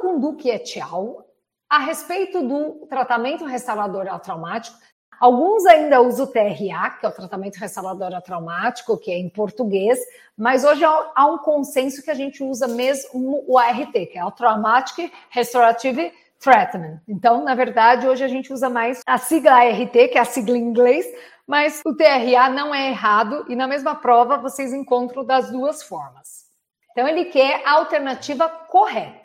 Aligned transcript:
com 0.00 0.18
Duque 0.18 0.50
et 0.50 0.80
al. 0.80 1.26
a 1.68 1.78
respeito 1.78 2.42
do 2.42 2.86
tratamento 2.88 3.44
restaurador 3.44 4.06
traumático. 4.20 4.76
Alguns 5.20 5.66
ainda 5.66 6.00
usam 6.00 6.24
o 6.24 6.28
TRA, 6.28 6.96
que 6.98 7.04
é 7.04 7.08
o 7.08 7.12
tratamento 7.12 7.58
restaurador 7.58 8.20
traumático, 8.22 8.96
que 8.98 9.12
é 9.12 9.18
em 9.18 9.28
português, 9.28 9.98
mas 10.36 10.64
hoje 10.64 10.82
há 10.84 11.26
um 11.26 11.38
consenso 11.38 12.02
que 12.02 12.10
a 12.10 12.14
gente 12.14 12.42
usa 12.42 12.66
mesmo 12.66 13.44
o 13.46 13.58
ART, 13.58 13.92
que 13.92 14.18
é 14.18 14.24
o 14.24 14.30
Traumatic 14.30 15.12
Restorative 15.28 16.10
Treatment. 16.40 17.00
Então, 17.06 17.44
na 17.44 17.54
verdade, 17.54 18.08
hoje 18.08 18.24
a 18.24 18.28
gente 18.28 18.50
usa 18.50 18.70
mais 18.70 19.02
a 19.06 19.18
sigla 19.18 19.52
ART, 19.52 19.92
que 19.92 20.16
é 20.16 20.20
a 20.20 20.24
sigla 20.24 20.56
em 20.56 20.62
inglês, 20.62 21.04
mas 21.46 21.82
o 21.84 21.94
TRA 21.94 22.48
não 22.48 22.74
é 22.74 22.88
errado 22.88 23.44
e 23.46 23.54
na 23.54 23.66
mesma 23.66 23.94
prova 23.94 24.38
vocês 24.38 24.72
encontram 24.72 25.22
das 25.22 25.50
duas 25.50 25.82
formas. 25.82 26.46
Então, 26.92 27.06
ele 27.06 27.26
quer 27.26 27.62
a 27.66 27.72
alternativa 27.72 28.48
correta. 28.48 29.19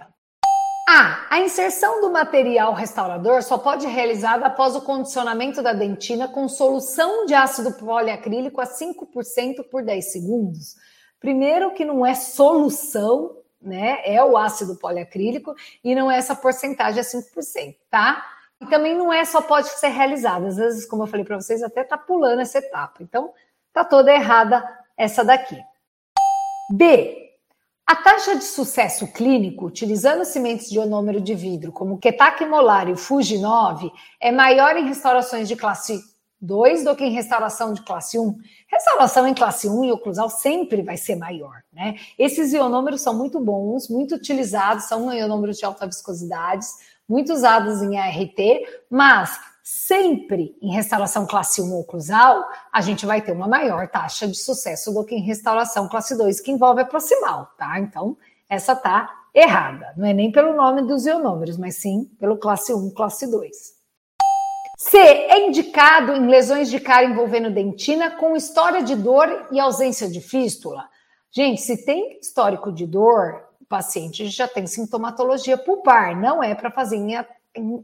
A. 0.88 1.26
A 1.32 1.40
inserção 1.40 2.00
do 2.00 2.12
material 2.12 2.72
restaurador 2.74 3.42
só 3.42 3.58
pode 3.58 3.84
ser 3.84 3.90
realizada 3.90 4.46
após 4.46 4.76
o 4.76 4.82
condicionamento 4.82 5.64
da 5.64 5.74
dentina 5.74 6.28
com 6.28 6.48
solução 6.48 7.26
de 7.26 7.34
ácido 7.34 7.74
poliacrílico 7.74 8.62
a 8.62 8.66
5% 8.66 9.68
por 9.70 9.84
10 9.84 10.12
segundos. 10.12 10.76
Primeiro, 11.20 11.74
que 11.74 11.84
não 11.84 12.06
é 12.06 12.14
solução, 12.14 13.36
né? 13.60 14.00
É 14.06 14.24
o 14.24 14.38
ácido 14.38 14.76
poliacrílico 14.76 15.56
e 15.84 15.96
não 15.96 16.12
é 16.12 16.18
essa 16.18 16.36
porcentagem, 16.36 17.00
é 17.00 17.04
5%, 17.04 17.76
tá? 17.90 18.24
E 18.62 18.68
também 18.68 18.96
não 18.96 19.12
é 19.12 19.26
só 19.26 19.42
pode 19.42 19.68
ser 19.70 19.88
realizada. 19.88 20.48
Às 20.48 20.58
vezes, 20.58 20.86
como 20.86 21.02
eu 21.04 21.08
falei 21.08 21.26
para 21.26 21.42
vocês, 21.42 21.64
até 21.64 21.84
tá 21.84 21.98
pulando 21.98 22.42
essa 22.42 22.60
etapa. 22.60 23.02
Então, 23.02 23.34
tá 23.74 23.84
toda 23.84 24.14
errada 24.14 24.64
essa 24.96 25.26
daqui. 25.26 25.60
B. 26.70 27.25
A 27.88 27.96
taxa 27.96 28.36
de 28.36 28.44
sucesso 28.44 29.06
clínico, 29.14 29.68
utilizando 29.68 30.26
cimentos 30.26 30.68
de 30.70 30.78
ionômero 30.78 31.22
de 31.22 31.36
vidro 31.36 31.72
como 31.72 32.00
Ketak 32.00 32.44
Molar 32.48 32.90
e 32.90 32.94
o 32.94 32.98
Fuji 32.98 33.38
9, 33.38 33.92
é 34.20 34.32
maior 34.32 34.76
em 34.76 34.88
restaurações 34.88 35.48
de 35.48 35.56
classe 35.56 36.00
2 36.42 36.84
do 36.84 36.96
que 36.96 37.04
em 37.06 37.12
restauração 37.12 37.74
de 37.74 37.84
classe 37.84 38.18
1. 38.18 38.38
Restauração 38.68 39.28
em 39.28 39.36
classe 39.36 39.70
1 39.70 39.86
e 39.86 39.92
oclusal 39.92 40.32
sempre 40.32 40.82
vai 40.82 40.98
ser 40.98 41.16
maior, 41.16 41.62
né? 41.72 41.94
Esses 42.18 42.54
ionômeros 42.54 43.02
são 43.02 43.14
muito 43.14 43.40
bons, 43.40 43.88
muito 43.88 44.16
utilizados, 44.16 44.86
são 44.86 45.14
ionômeros 45.14 45.58
de 45.58 45.66
alta 45.66 45.86
viscosidade, 45.86 46.66
muito 47.08 47.34
usados 47.34 47.84
em 47.84 48.00
ART, 48.00 48.40
mas 48.90 49.40
sempre 49.68 50.56
em 50.62 50.72
restauração 50.72 51.26
classe 51.26 51.60
1 51.60 51.80
oclusal, 51.80 52.48
a 52.72 52.82
gente 52.82 53.04
vai 53.04 53.20
ter 53.20 53.32
uma 53.32 53.48
maior 53.48 53.88
taxa 53.88 54.28
de 54.28 54.38
sucesso 54.38 54.94
do 54.94 55.04
que 55.04 55.16
em 55.16 55.22
restauração 55.22 55.90
classe 55.90 56.16
2, 56.16 56.40
que 56.40 56.52
envolve 56.52 56.82
a 56.82 56.86
proximal, 56.86 57.52
tá? 57.58 57.80
Então, 57.80 58.16
essa 58.48 58.76
tá 58.76 59.10
errada. 59.34 59.92
Não 59.98 60.06
é 60.06 60.14
nem 60.14 60.32
pelo 60.32 60.54
nome 60.54 60.84
dos 60.84 61.08
ionômeros, 61.08 61.58
mas 61.58 61.78
sim 61.78 62.06
pelo 62.20 62.38
classe 62.38 62.72
1, 62.72 62.92
classe 62.92 63.26
2. 63.26 63.74
C. 64.78 65.00
É 65.00 65.48
indicado 65.48 66.14
em 66.14 66.28
lesões 66.28 66.70
de 66.70 66.80
cara 66.80 67.06
envolvendo 67.06 67.50
dentina 67.50 68.12
com 68.12 68.36
história 68.36 68.84
de 68.84 68.96
dor 68.96 69.48
e 69.52 69.60
ausência 69.60 70.08
de 70.08 70.22
fístula. 70.22 70.88
Gente, 71.32 71.62
se 71.62 71.84
tem 71.84 72.20
histórico 72.20 72.72
de 72.72 72.86
dor, 72.86 73.44
o 73.60 73.66
paciente 73.66 74.28
já 74.28 74.48
tem 74.48 74.68
sintomatologia 74.68 75.58
pulpar, 75.58 76.16
não 76.16 76.44
é 76.44 76.54
para 76.54 76.70
fazer 76.70 76.98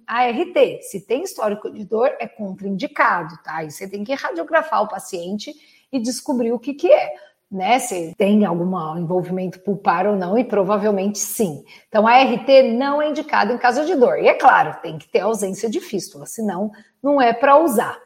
ART. 0.08 0.82
Se 0.82 1.06
tem 1.06 1.24
histórico 1.24 1.72
de 1.72 1.86
dor, 1.86 2.16
é 2.20 2.28
contraindicado, 2.28 3.38
tá? 3.44 3.64
E 3.64 3.72
você 3.72 3.88
tem 3.88 4.04
que 4.04 4.14
radiografar 4.14 4.84
o 4.84 4.88
paciente 4.88 5.54
e 5.92 6.00
descobrir 6.00 6.52
o 6.52 6.60
que, 6.60 6.74
que 6.74 6.92
é. 6.92 7.14
Né, 7.52 7.80
se 7.80 8.16
tem 8.16 8.46
algum 8.46 8.98
envolvimento 8.98 9.60
pulpar 9.60 10.08
ou 10.08 10.16
não, 10.16 10.38
e 10.38 10.44
provavelmente 10.46 11.20
sim. 11.20 11.66
Então, 11.90 12.08
a 12.08 12.14
ART 12.14 12.48
não 12.74 13.02
é 13.02 13.10
indicado 13.10 13.52
em 13.52 13.58
caso 13.58 13.86
de 13.86 13.94
dor. 13.94 14.20
E 14.20 14.28
é 14.30 14.34
claro, 14.34 14.80
tem 14.82 14.98
que 14.98 15.10
ter 15.10 15.20
ausência 15.20 15.70
de 15.70 15.82
fístula, 15.82 16.26
senão 16.26 16.72
não 17.04 17.22
é 17.22 17.34
para 17.34 17.58
usar. 17.58 18.00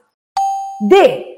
D. 0.90 1.36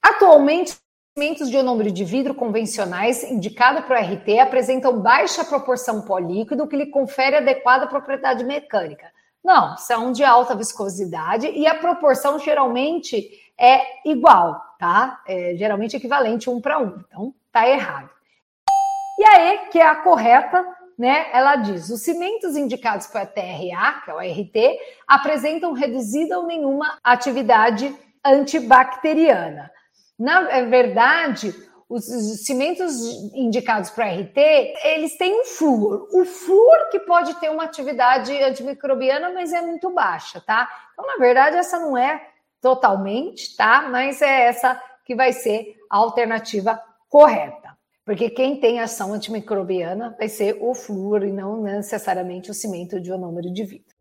Atualmente, 0.00 0.76
cimentos 1.18 1.48
de 1.48 1.56
ionômero 1.56 1.90
de 1.90 2.04
vidro 2.04 2.34
convencionais 2.34 3.24
indicados 3.24 3.84
para 3.86 4.00
o 4.00 4.04
RT 4.04 4.38
apresentam 4.38 5.00
baixa 5.00 5.44
proporção 5.44 6.02
pó 6.02 6.18
líquido, 6.18 6.68
que 6.68 6.76
lhe 6.76 6.86
confere 6.86 7.36
adequada 7.36 7.86
propriedade 7.86 8.44
mecânica. 8.44 9.10
Não, 9.46 9.76
são 9.76 10.10
de 10.10 10.24
alta 10.24 10.56
viscosidade 10.56 11.48
e 11.48 11.68
a 11.68 11.74
proporção 11.76 12.36
geralmente 12.36 13.30
é 13.56 13.80
igual, 14.04 14.60
tá? 14.76 15.22
É 15.24 15.54
geralmente 15.54 15.96
equivalente 15.96 16.50
um 16.50 16.60
para 16.60 16.80
um. 16.80 16.98
Então, 17.06 17.32
tá 17.52 17.68
errado. 17.68 18.10
E 19.16 19.24
aí, 19.24 19.58
que 19.70 19.78
é 19.78 19.86
a 19.86 19.94
correta, 20.02 20.66
né? 20.98 21.28
Ela 21.32 21.54
diz: 21.54 21.90
os 21.90 22.02
cimentos 22.02 22.56
indicados 22.56 23.06
para 23.06 23.24
TRA, 23.24 24.02
que 24.04 24.10
é 24.10 24.14
o 24.14 24.18
RT, 24.18 24.80
apresentam 25.06 25.72
reduzida 25.72 26.36
ou 26.40 26.44
nenhuma 26.44 26.98
atividade 27.04 27.94
antibacteriana. 28.24 29.70
Na 30.18 30.40
verdade, 30.62 31.54
os 31.88 32.04
cimentos 32.44 33.00
indicados 33.32 33.90
para 33.90 34.12
RT, 34.12 34.36
eles 34.84 35.16
têm 35.16 35.40
um 35.40 35.44
flúor. 35.44 36.08
O 36.12 36.24
flúor 36.24 36.88
que 36.90 36.98
pode 37.00 37.34
ter 37.34 37.48
uma 37.48 37.64
atividade 37.64 38.32
antimicrobiana, 38.42 39.32
mas 39.32 39.52
é 39.52 39.60
muito 39.60 39.90
baixa, 39.90 40.40
tá? 40.40 40.68
Então, 40.92 41.06
na 41.06 41.16
verdade, 41.16 41.56
essa 41.56 41.78
não 41.78 41.96
é 41.96 42.28
totalmente, 42.60 43.56
tá? 43.56 43.88
Mas 43.88 44.20
é 44.20 44.46
essa 44.46 44.80
que 45.04 45.14
vai 45.14 45.32
ser 45.32 45.76
a 45.88 45.96
alternativa 45.96 46.82
correta. 47.08 47.76
Porque 48.04 48.30
quem 48.30 48.58
tem 48.60 48.80
ação 48.80 49.12
antimicrobiana 49.12 50.14
vai 50.18 50.28
ser 50.28 50.58
o 50.60 50.74
flúor 50.74 51.24
e 51.24 51.32
não 51.32 51.62
necessariamente 51.62 52.50
o 52.50 52.54
cimento 52.54 53.00
de 53.00 53.10
ionômero 53.10 53.52
de 53.52 53.64
vidro. 53.64 53.95